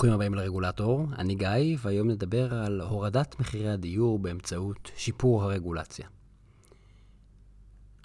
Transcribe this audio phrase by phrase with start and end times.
[0.00, 6.08] ברוכים הבאים לרגולטור, אני גיא, והיום נדבר על הורדת מחירי הדיור באמצעות שיפור הרגולציה.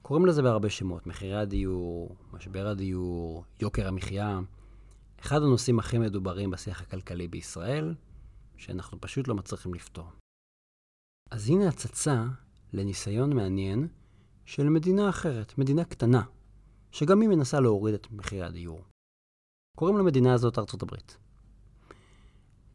[0.02, 4.40] קוראים לזה בהרבה שמות, מחירי הדיור, משבר הדיור, יוקר המחיה.
[5.20, 7.96] אחד הנושאים הכי מדוברים בשיח הכלכלי בישראל,
[8.58, 10.08] שאנחנו פשוט לא מצליחים לפתור.
[11.32, 12.26] אז הנה הצצה
[12.74, 13.88] לניסיון מעניין
[14.46, 16.24] של מדינה אחרת, מדינה קטנה,
[16.92, 18.82] שגם היא מנסה להוריד את מחירי הדיור.
[19.78, 21.25] קוראים למדינה הזאת ארצות הברית.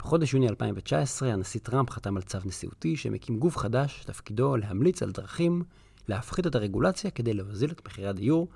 [0.00, 5.10] בחודש יוני 2019 הנשיא טראמפ חתם על צו נשיאותי שמקים גוף חדש שתפקידו להמליץ על
[5.10, 5.62] דרכים
[6.08, 8.48] להפחית את הרגולציה כדי להוזיל את מחירי הדיור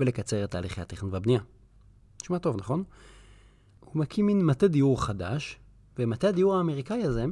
[0.00, 1.40] ולקצר את תהליכי התכנון והבנייה.
[2.22, 2.84] נשמע טוב, נכון?
[3.80, 5.58] הוא מקים מין מטה דיור חדש,
[5.98, 7.24] ומטה הדיור האמריקאי הזה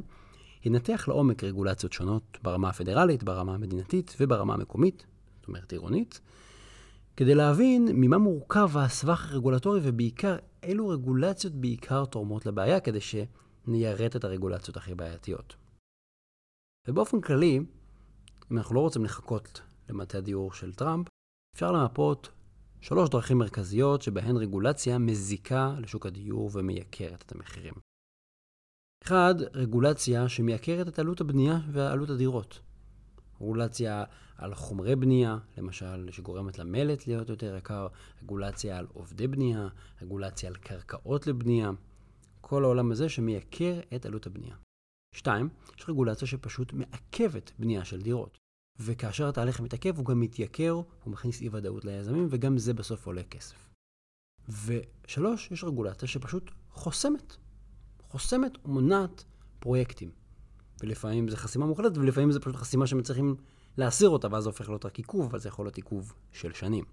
[0.65, 5.05] ינתח לעומק רגולציות שונות ברמה הפדרלית, ברמה המדינתית וברמה המקומית,
[5.39, 6.21] זאת אומרת עירונית,
[7.17, 13.01] כדי להבין ממה מורכב הסבך הרגולטורי ובעיקר אילו רגולציות בעיקר תורמות לבעיה, כדי
[13.65, 15.55] שניירט את הרגולציות הכי בעייתיות.
[16.87, 17.59] ובאופן כללי,
[18.51, 21.07] אם אנחנו לא רוצים לחכות למטה הדיור של טראמפ,
[21.55, 22.29] אפשר למפות
[22.81, 27.73] שלוש דרכים מרכזיות שבהן רגולציה מזיקה לשוק הדיור ומייקרת את המחירים.
[29.03, 32.59] אחד, רגולציה שמייקרת את עלות הבנייה ועלות הדירות.
[33.41, 34.03] רגולציה
[34.37, 37.87] על חומרי בנייה, למשל, שגורמת למלט להיות יותר יקר,
[38.23, 39.67] רגולציה על עובדי בנייה,
[40.01, 41.71] רגולציה על קרקעות לבנייה,
[42.51, 44.55] כל העולם הזה שמייקר את עלות הבנייה.
[45.15, 48.37] שתיים, יש רגולציה שפשוט מעכבת בנייה של דירות.
[48.79, 53.23] וכאשר התהליך מתעכב הוא גם מתייקר, הוא מכניס אי ודאות ליזמים, וגם זה בסוף עולה
[53.23, 53.69] כסף.
[54.65, 57.35] ושלוש, יש רגולציה שפשוט חוסמת.
[58.03, 59.23] חוסמת ומונעת
[59.59, 60.11] פרויקטים.
[60.81, 63.35] ולפעמים זה חסימה מוחלטת, ולפעמים זה פשוט חסימה שמצליחים
[63.77, 66.85] להסיר אותה, ואז זה הופך להיות רק עיכוב, אבל זה יכול להיות עיכוב של שנים.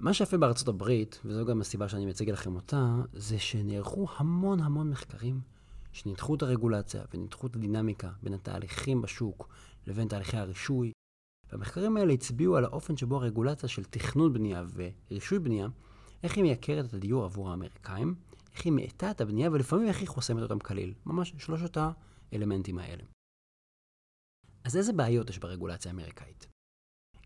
[0.00, 4.90] מה שיפה בארצות הברית, וזו גם הסיבה שאני מציג לכם אותה, זה שנערכו המון המון
[4.90, 5.40] מחקרים
[5.92, 9.48] שניתחו את הרגולציה וניתחו את הדינמיקה בין התהליכים בשוק
[9.86, 10.92] לבין תהליכי הרישוי.
[11.52, 15.68] והמחקרים האלה הצביעו על האופן שבו הרגולציה של תכנון בנייה ורישוי בנייה,
[16.22, 18.14] איך היא מייקרת את הדיור עבור האמריקאים,
[18.54, 20.94] איך היא מאטה את הבנייה ולפעמים איך היא חוסמת אותם כליל.
[21.06, 21.76] ממש שלושת
[22.32, 23.02] האלמנטים האלה.
[24.64, 26.55] אז איזה בעיות יש ברגולציה האמריקאית?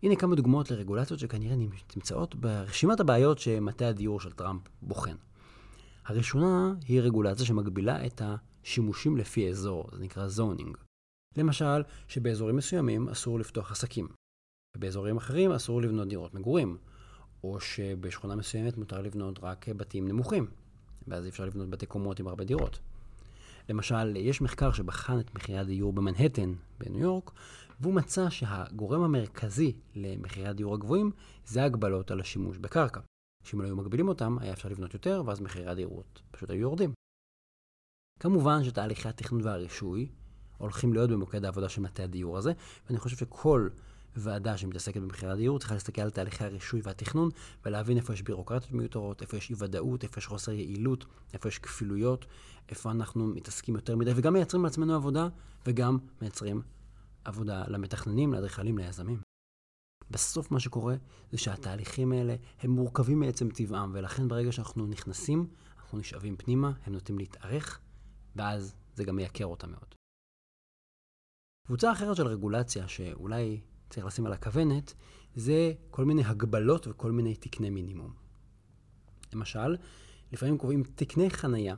[0.03, 1.55] הנה כמה דוגמאות לרגולציות שכנראה
[1.95, 5.15] נמצאות ברשימת הבעיות שמטה הדיור של טראמפ בוחן.
[6.05, 10.77] הראשונה היא רגולציה שמגבילה את השימושים לפי אזור, זה נקרא זונינג.
[11.37, 14.07] למשל, שבאזורים מסוימים אסור לפתוח עסקים,
[14.77, 16.77] ובאזורים אחרים אסור לבנות דירות מגורים,
[17.43, 20.47] או שבשכונה מסוימת מותר לבנות רק בתים נמוכים,
[21.07, 22.79] ואז אי אפשר לבנות בתי קומות עם הרבה דירות.
[23.71, 27.31] למשל, יש מחקר שבחן את מחירי הדיור במנהטן בניו יורק,
[27.79, 31.11] והוא מצא שהגורם המרכזי למחירי הדיור הגבוהים
[31.45, 32.99] זה הגבלות על השימוש בקרקע.
[33.43, 36.93] שאם לא היו מגבילים אותם, היה אפשר לבנות יותר, ואז מחירי הדירות פשוט היו יורדים.
[38.19, 40.09] כמובן שתהליכי התכנון והרישוי
[40.57, 42.53] הולכים להיות במוקד העבודה של מטה הדיור הזה,
[42.87, 43.69] ואני חושב שכל
[44.15, 47.29] ועדה שמתעסקת במחירי הדיור צריכה להסתכל על תהליכי הרישוי והתכנון
[47.65, 51.59] ולהבין איפה יש בירוקרטיות מיותרות, איפה יש אי ודאות, איפה יש חוסר יעילות, איפה יש
[51.59, 52.25] כפילויות,
[52.69, 55.27] איפה אנחנו מתעסקים יותר מדי, וגם מייצרים לעצמנו עבודה,
[55.65, 56.61] וגם מייצרים
[57.25, 59.21] עבודה למתכננים, לאדריכלים, ליזמים.
[60.11, 60.95] בסוף מה שקורה
[61.31, 66.93] זה שהתהליכים האלה הם מורכבים מעצם טבעם, ולכן ברגע שאנחנו נכנסים, אנחנו נשאבים פנימה, הם
[66.93, 67.79] נוטים להתארך,
[68.35, 69.95] ואז זה גם מייקר אותם מאוד.
[71.67, 73.61] קבוצה אחרת של רגולציה שאולי
[73.91, 74.93] צריך לשים על הכוונת,
[75.35, 78.13] זה כל מיני הגבלות וכל מיני תקני מינימום.
[79.33, 79.75] למשל,
[80.31, 81.75] לפעמים קובעים תקני חנייה,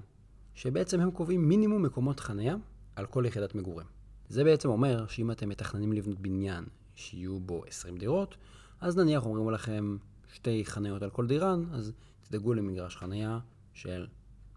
[0.54, 2.56] שבעצם הם קובעים מינימום מקומות חנייה
[2.96, 3.88] על כל יחידת מגורים.
[4.30, 6.66] זה בעצם אומר שאם אתם מתכננים לבנות בניין
[6.96, 8.38] שיהיו בו 20 דירות,
[8.82, 9.98] אז נניח אומרים לכם
[10.34, 13.40] שתי חניות על כל דירן, אז תדאגו למגרש חניה
[13.74, 14.08] של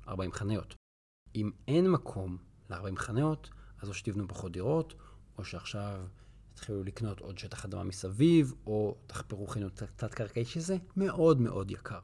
[0.08, 0.74] 40 חניות.
[1.34, 2.36] אם אין מקום
[2.70, 3.50] ל-40 חניות,
[3.80, 4.94] אז או שתבנו פחות דירות,
[5.38, 6.06] או שעכשיו
[6.56, 12.00] תתחילו לקנות עוד שטח אדמה מסביב, או תחפרו חינוך תת-קרקעי, שזה מאוד מאוד יקר.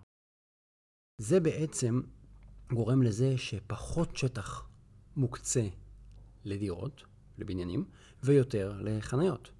[1.18, 2.00] זה בעצם
[2.72, 4.68] גורם לזה שפחות שטח
[5.16, 5.68] מוקצה
[6.44, 7.02] לדירות,
[7.38, 7.84] לבניינים,
[8.22, 9.50] ויותר לחניות.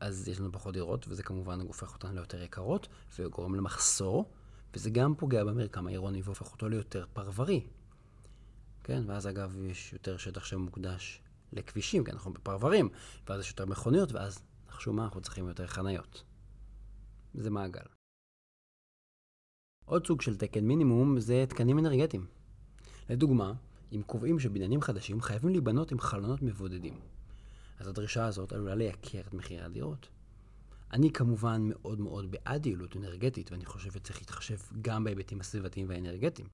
[0.00, 2.88] אז יש לנו פחות דירות, וזה כמובן הופך אותן ליותר יקרות,
[3.18, 4.32] וגורם למחסור,
[4.74, 7.66] וזה גם פוגע במרקם העירוני והופך אותו ליותר פרברי.
[8.84, 11.22] כן, ואז אגב יש יותר שטח שמוקדש
[11.52, 12.88] לכבישים, כי אנחנו בפרברים,
[13.26, 16.24] ואז יש יותר מכוניות, ואז נחשו מה, אנחנו צריכים יותר חניות.
[17.34, 17.80] זה מעגל.
[19.84, 22.26] עוד סוג של תקן מינימום זה תקנים אנרגטיים.
[23.10, 23.52] לדוגמה,
[23.92, 27.00] אם קובעים שבניינים חדשים חייבים להיבנות עם חלונות מבודדים,
[27.78, 30.08] אז הדרישה הזאת עלולה לייקר את מחירי הדירות.
[30.92, 36.48] אני כמובן מאוד מאוד בעד יעילות אנרגטית, ואני חושב שצריך להתחשב גם בהיבטים הסביבתיים והאנרגטיים.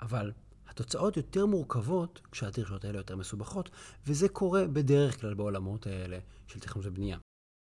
[0.00, 0.32] אבל
[0.70, 3.70] התוצאות יותר מורכבות כשהדרישות האלה יותר מסובכות,
[4.06, 7.18] וזה קורה בדרך כלל בעולמות האלה של תכנון ובנייה.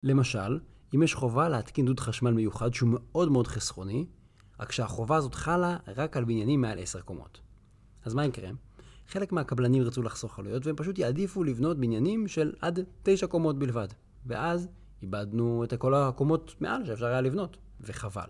[0.03, 0.61] למשל,
[0.95, 4.07] אם יש חובה להתקין דוד חשמל מיוחד שהוא מאוד מאוד חסכוני,
[4.61, 7.41] רק שהחובה הזאת חלה רק על בניינים מעל 10 קומות.
[8.05, 8.51] אז מה יקרה?
[9.07, 13.89] חלק מהקבלנים ירצו לחסוך עלויות והם פשוט יעדיפו לבנות בניינים של עד 9 קומות בלבד.
[14.27, 14.69] ואז
[15.03, 18.29] איבדנו את כל הקומות מעל שאפשר היה לבנות, וחבל.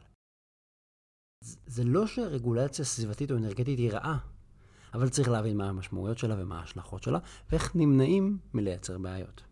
[1.67, 4.19] זה לא שרגולציה סביבתית או אנרגטית היא רעה,
[4.95, 7.19] אבל צריך להבין מה המשמעויות שלה ומה ההשלכות שלה,
[7.51, 9.43] ואיך נמנעים מלייצר בעיות.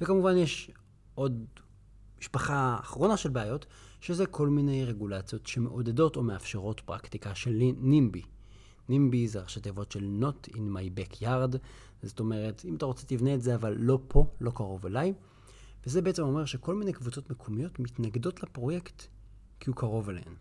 [0.00, 0.70] וכמובן יש
[1.14, 1.44] עוד
[2.20, 3.66] משפחה אחרונה של בעיות,
[4.00, 8.22] שזה כל מיני רגולציות שמעודדות או מאפשרות פרקטיקה של נימבי.
[8.88, 11.56] נימבי זה ראשי תיבות של Not in my backyard,
[12.02, 15.14] זאת אומרת, אם אתה רוצה תבנה את זה, אבל לא פה, לא קרוב אליי.
[15.86, 19.02] וזה בעצם אומר שכל מיני קבוצות מקומיות מתנגדות לפרויקט
[19.60, 20.34] כי הוא קרוב אליהן.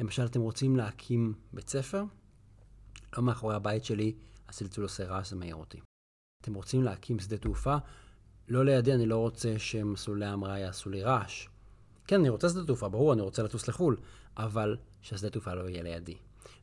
[0.00, 2.04] למשל, אתם רוצים להקים בית ספר,
[3.16, 4.14] לא מאחורי הבית שלי,
[4.48, 5.80] הצלצול עושה רעש, זה מעיר אותי.
[6.42, 7.76] אתם רוצים להקים שדה תעופה,
[8.48, 11.48] לא לידי, אני לא רוצה שמסלולי ההמראה יעשו לי רעש.
[12.06, 13.96] כן, אני רוצה שדה תעופה, ברור, אני רוצה לטוס לחו"ל,
[14.36, 16.16] אבל שהשדה תעופה לא יהיה לידי.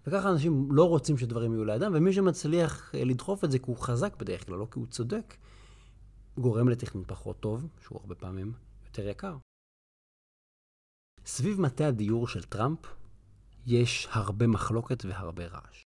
[0.07, 3.77] וככה אנשים לא רוצים שדברים יהיו לידם, ומי שמצליח אה, לדחוף את זה כי הוא
[3.77, 5.35] חזק בדרך כלל, לא כי הוא צודק,
[6.37, 8.53] גורם לתכנון פחות טוב, שהוא הרבה פעמים
[8.85, 9.37] יותר יקר.
[11.25, 12.79] סביב מטה הדיור של טראמפ
[13.65, 15.83] יש הרבה מחלוקת והרבה רעש.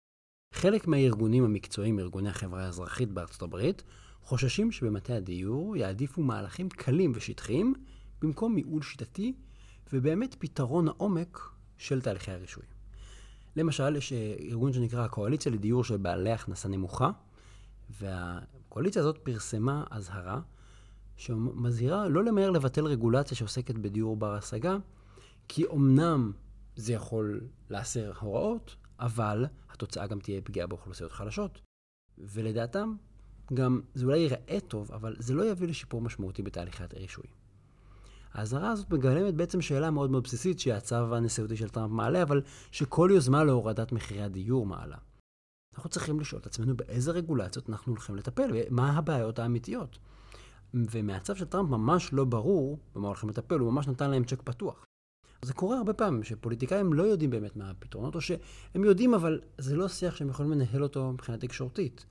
[0.54, 3.82] חלק מהארגונים המקצועיים, ארגוני החברה האזרחית בארצות הברית,
[4.22, 7.74] חוששים שבמטה הדיור יעדיפו מהלכים קלים ושטחיים
[8.22, 9.34] במקום מיעול שיטתי
[9.92, 11.40] ובאמת פתרון העומק
[11.78, 12.62] של תהליכי הרישוי.
[13.56, 17.10] למשל, יש אה, ארגון שנקרא הקואליציה לדיור של בעלי הכנסה נמוכה,
[18.00, 20.40] והקואליציה הזאת פרסמה אזהרה
[21.16, 24.76] שמזהירה לא למהר לבטל רגולציה שעוסקת בדיור בר השגה,
[25.48, 26.32] כי אמנם
[26.76, 27.40] זה יכול
[27.70, 31.60] להסר הוראות, אבל התוצאה גם תהיה פגיעה באוכלוסיות חלשות.
[32.18, 32.94] ולדעתם,
[33.54, 37.24] גם זה אולי ייראה טוב, אבל זה לא יביא לשיפור משמעותי בתהליכי הרישוי.
[38.32, 43.10] האזהרה הזאת מגלמת בעצם שאלה מאוד מאוד בסיסית שהצו הנשיאותי של טראמפ מעלה, אבל שכל
[43.14, 44.96] יוזמה להורדת מחירי הדיור מעלה.
[45.74, 49.98] אנחנו צריכים לשאול את עצמנו באיזה רגולציות אנחנו הולכים לטפל, ומה הבעיות האמיתיות.
[50.74, 54.84] ומהצו של טראמפ ממש לא ברור במה הולכים לטפל, הוא ממש נתן להם צ'ק פתוח.
[55.44, 59.76] זה קורה הרבה פעמים, שפוליטיקאים לא יודעים באמת מה הפתרונות, או שהם יודעים, אבל זה
[59.76, 62.06] לא שיח שהם יכולים לנהל אותו מבחינה תקשורתית.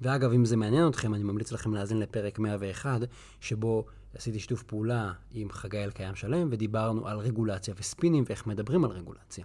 [0.00, 3.00] ואגב, אם זה מעניין אתכם, אני ממליץ לכם להאזין לפרק 101,
[3.40, 3.84] שבו
[4.14, 9.44] עשיתי שיתוף פעולה עם חגי אלקיים שלם, ודיברנו על רגולציה וספינים ואיך מדברים על רגולציה.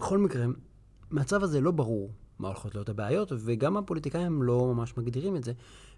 [0.00, 0.46] בכל מקרה,
[1.10, 5.52] מהצו הזה לא ברור מה הולכות להיות הבעיות, וגם הפוליטיקאים לא ממש מגדירים את זה,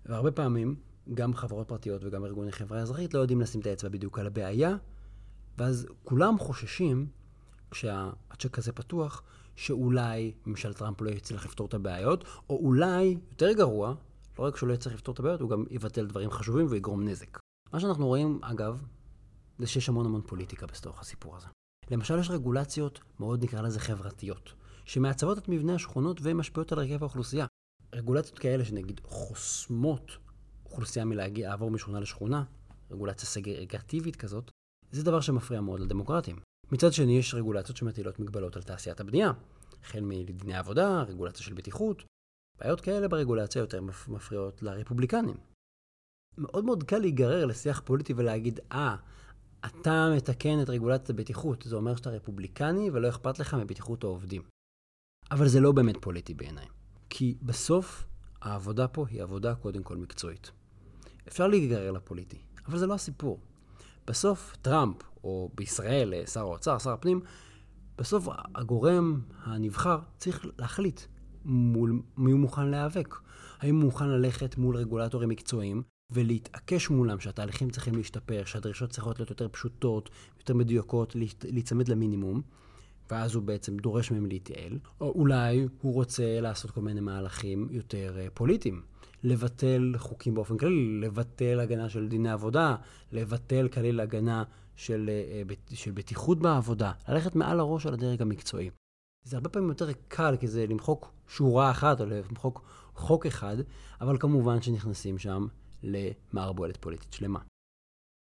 [0.06, 0.76] והרבה פעמים
[1.14, 4.76] גם חברות פרטיות וגם ארגוני חברה אזרחית לא יודעים לשים את האצבע בדיוק על הבעיה,
[5.58, 7.06] ואז כולם חוששים,
[7.70, 9.22] כשהצ'ק הזה פתוח,
[9.56, 13.94] שאולי ממשל טראמפ לא יצליח לפתור את הבעיות, או אולי, יותר גרוע,
[14.38, 17.38] לא רק שהוא לא יצליח לפתור את הבעיות, הוא גם יבטל דברים חשובים ויגרום נזק.
[17.72, 18.82] מה שאנחנו רואים, אגב,
[19.58, 21.46] זה שיש המון המון פוליטיקה בתוך הסיפור הזה.
[21.90, 24.52] למשל, יש רגולציות מאוד נקרא לזה חברתיות,
[24.84, 27.46] שמעצבות את מבנה השכונות ומשפיעות על הרכב האוכלוסייה.
[27.94, 30.12] רגולציות כאלה שנגיד חוסמות
[30.66, 32.44] אוכלוסייה מלהגיע, לעבור משכונה לשכונה,
[32.90, 34.50] רגולציה סגרגטיבית כזאת,
[34.92, 36.36] זה דבר שמפריע מאוד לדמוקרטים.
[36.72, 39.32] מצד שני, יש רגולציות שמטילות מגבלות על תעשיית הבנייה,
[39.82, 42.02] החל מדיני עבודה, רגולציה של בטיחות.
[42.58, 45.36] בעיות כאלה ברגולציה יותר מפריעות לרפובליקנים.
[46.38, 48.96] מאוד מאוד קל להיגרר לשיח פוליטי ולהגיד, אה,
[49.66, 54.42] אתה מתקן את רגולציית הבטיחות, זה אומר שאתה רפובליקני ולא אכפת לך מבטיחות העובדים.
[55.30, 56.66] אבל זה לא באמת פוליטי בעיניי.
[57.10, 58.04] כי בסוף,
[58.40, 60.50] העבודה פה היא עבודה קודם כל מקצועית.
[61.28, 63.40] אפשר להיגרר לפוליטי, אבל זה לא הסיפור.
[64.06, 67.20] בסוף, טראמפ, או בישראל, שר האוצר, שר הפנים,
[67.98, 71.00] בסוף הגורם הנבחר צריך להחליט
[71.44, 73.14] מול מי הוא מוכן להיאבק.
[73.60, 79.30] האם הוא מוכן ללכת מול רגולטורים מקצועיים ולהתעקש מולם שהתהליכים צריכים להשתפר, שהדרישות צריכות להיות
[79.30, 82.42] יותר פשוטות, יותר מדויקות, להיצמד למינימום,
[83.10, 88.16] ואז הוא בעצם דורש מהם להתייעל, או אולי הוא רוצה לעשות כל מיני מהלכים יותר
[88.18, 88.82] אה, פוליטיים.
[89.22, 92.76] לבטל חוקים באופן כללי, לבטל הגנה של דיני עבודה,
[93.12, 94.44] לבטל כליל הגנה
[94.76, 95.42] של, אה,
[95.74, 98.70] של בטיחות בעבודה, ללכת מעל הראש של הדרג המקצועי.
[99.24, 102.62] זה הרבה פעמים יותר קל, כי זה למחוק שורה אחת או למחוק
[102.94, 103.56] חוק אחד,
[104.00, 105.46] אבל כמובן שנכנסים שם
[105.82, 107.38] למערבולת פוליטית שלמה.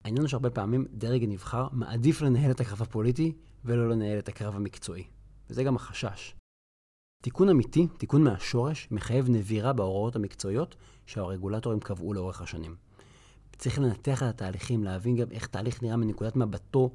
[0.04, 3.32] העניין הוא שהרבה פעמים דרג הנבחר מעדיף לנהל את הקרב הפוליטי
[3.64, 5.04] ולא לנהל את הקרב המקצועי.
[5.50, 6.37] וזה גם החשש.
[7.22, 12.76] תיקון אמיתי, תיקון מהשורש, מחייב נבירה בהוראות המקצועיות שהרגולטורים קבעו לאורך השנים.
[13.56, 16.90] צריך לנתח את התהליכים, להבין גם איך תהליך נראה מנקודת מבטו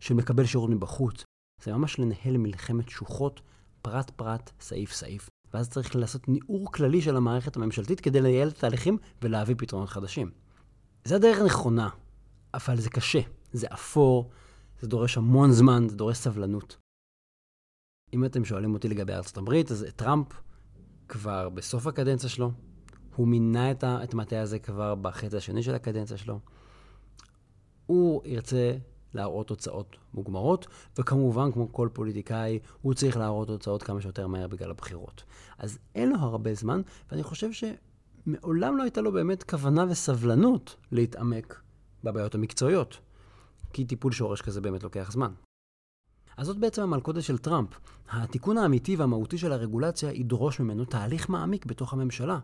[0.00, 1.24] של מקבל שירות מבחוץ.
[1.62, 3.40] זה ממש לנהל מלחמת שוחות,
[3.82, 5.28] פרט-פרט, סעיף-סעיף.
[5.54, 10.30] ואז צריך לעשות ניעור כללי של המערכת הממשלתית כדי לייעל את התהליכים ולהביא פתרונות חדשים.
[11.04, 11.88] זה הדרך נכונה,
[12.54, 13.20] אבל זה קשה,
[13.52, 14.30] זה אפור,
[14.80, 16.81] זה דורש המון זמן, זה דורש סבלנות.
[18.12, 20.26] אם אתם שואלים אותי לגבי ארצות הברית, אז טראמפ
[21.08, 22.52] כבר בסוף הקדנציה שלו,
[23.16, 26.40] הוא מינה את המטה הזה כבר בחצי השני של הקדנציה שלו.
[27.86, 28.76] הוא ירצה
[29.14, 30.66] להראות תוצאות מוגמרות,
[30.98, 35.24] וכמובן, כמו כל פוליטיקאי, הוא צריך להראות תוצאות כמה שיותר מהר בגלל הבחירות.
[35.58, 41.60] אז אין לו הרבה זמן, ואני חושב שמעולם לא הייתה לו באמת כוונה וסבלנות להתעמק
[42.04, 42.98] בבעיות המקצועיות,
[43.72, 45.32] כי טיפול שורש כזה באמת לוקח זמן.
[46.36, 47.68] אז זאת בעצם המלכודת של טראמפ.
[48.10, 52.38] התיקון האמיתי והמהותי של הרגולציה ידרוש ממנו תהליך מעמיק בתוך הממשלה.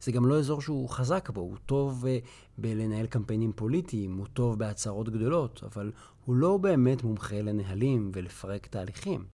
[0.00, 2.08] זה גם לא אזור שהוא חזק בו, הוא טוב uh,
[2.58, 5.92] בלנהל קמפיינים פוליטיים, הוא טוב בהצהרות גדולות, אבל
[6.24, 9.24] הוא לא באמת מומחה לנהלים ולפרק תהליכים.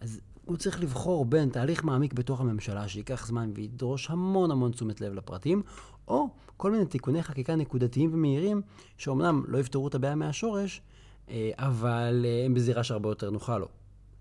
[0.00, 5.00] אז הוא צריך לבחור בין תהליך מעמיק בתוך הממשלה שייקח זמן וידרוש המון המון תשומת
[5.00, 5.62] לב לפרטים,
[6.08, 8.62] או כל מיני תיקוני חקיקה נקודתיים ומהירים,
[8.96, 10.82] שאומנם לא יפתרו את הבעיה מהשורש,
[11.58, 13.68] אבל אה, הם בזירה שהרבה יותר נוחה לו.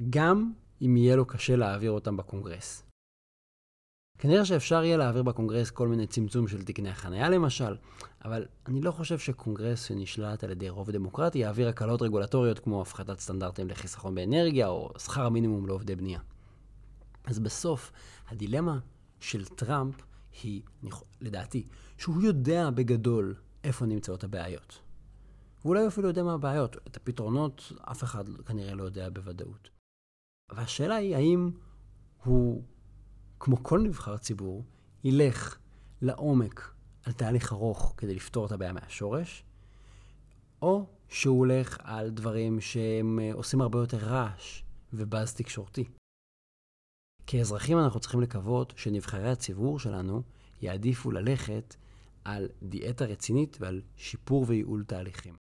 [0.09, 2.83] גם אם יהיה לו קשה להעביר אותם בקונגרס.
[4.17, 7.75] כנראה שאפשר יהיה להעביר בקונגרס כל מיני צמצום של תקני החניה למשל,
[8.25, 13.19] אבל אני לא חושב שקונגרס שנשלט על ידי רוב דמוקרטי יעביר הקלות רגולטוריות כמו הפחתת
[13.19, 16.19] סטנדרטים לחיסכון באנרגיה או שכר מינימום לעובדי בנייה.
[17.25, 17.91] אז בסוף,
[18.29, 18.79] הדילמה
[19.19, 19.95] של טראמפ
[20.43, 20.61] היא,
[21.21, 21.67] לדעתי,
[21.97, 24.79] שהוא יודע בגדול איפה נמצאות הבעיות.
[25.65, 26.75] ואולי אפילו יודע מה הבעיות.
[26.87, 29.69] את הפתרונות אף אחד כנראה לא יודע בוודאות.
[30.51, 31.51] והשאלה היא האם
[32.23, 32.63] הוא
[33.39, 34.65] כמו כל נבחר ציבור,
[35.03, 35.57] ילך
[36.01, 36.73] לעומק
[37.05, 39.43] על תהליך ארוך כדי לפתור את הבעיה מהשורש,
[40.61, 44.63] או שהוא הולך על דברים שהם אה, עושים הרבה יותר רעש
[44.93, 45.85] ובאז תקשורתי.
[47.27, 50.21] כאזרחים אנחנו צריכים לקוות שנבחרי הציבור שלנו
[50.61, 51.75] יעדיפו ללכת
[52.23, 55.40] על דיאטה רצינית ועל שיפור וייעול תהליכים.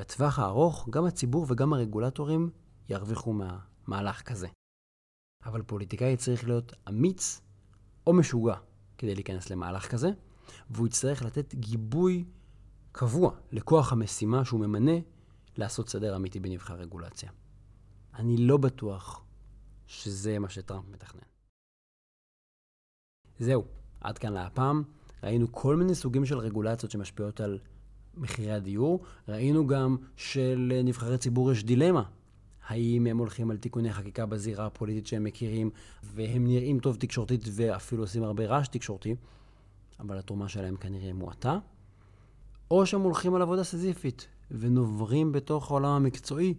[0.00, 2.50] בטווח הארוך, גם הציבור וגם הרגולטורים
[2.88, 4.48] ירוויחו מהמהלך כזה.
[5.44, 7.40] אבל פוליטיקאי צריך להיות אמיץ
[8.06, 8.54] או משוגע
[8.98, 10.08] כדי להיכנס למהלך כזה,
[10.70, 12.24] והוא יצטרך לתת גיבוי
[12.92, 14.92] קבוע לכוח המשימה שהוא ממנה
[15.56, 17.30] לעשות סדר אמיתי בנבחר רגולציה.
[18.14, 19.24] אני לא בטוח
[19.86, 21.22] שזה מה שטראמפ מתכנן.
[23.38, 23.64] זהו,
[24.00, 24.82] עד כאן להפעם.
[25.22, 27.58] ראינו כל מיני סוגים של רגולציות שמשפיעות על
[28.16, 29.04] מחירי הדיור.
[29.28, 32.02] ראינו גם שלנבחרי ציבור יש דילמה
[32.70, 35.70] האם הם הולכים על תיקוני חקיקה בזירה הפוליטית שהם מכירים,
[36.02, 39.14] והם נראים טוב תקשורתית ואפילו עושים הרבה רעש תקשורתי,
[40.00, 41.58] אבל התרומה שלהם כנראה מועטה,
[42.70, 46.54] או שהם הולכים על עבודה סזיפית ונוברים בתוך העולם המקצועי,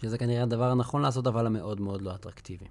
[0.00, 2.66] שזה כנראה הדבר הנכון לעשות, אבל המאוד מאוד לא אטרקטיבי.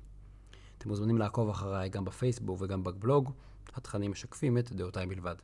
[0.78, 3.32] אתם מוזמנים לעקוב אחריי גם בפייסבוק וגם בבלוג,
[3.76, 5.36] התכנים משקפים את דעותיי בלבד.